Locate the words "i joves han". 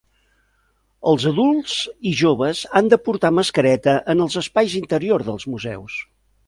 2.13-2.91